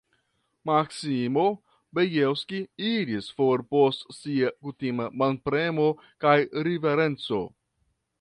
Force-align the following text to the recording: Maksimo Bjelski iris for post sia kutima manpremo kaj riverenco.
Maksimo 0.67 1.41
Bjelski 1.97 2.61
iris 2.91 3.27
for 3.41 3.63
post 3.75 4.07
sia 4.21 4.49
kutima 4.69 5.07
manpremo 5.23 5.87
kaj 6.27 6.35
riverenco. 6.69 7.43